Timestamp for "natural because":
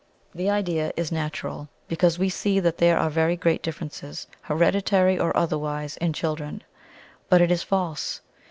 1.11-2.17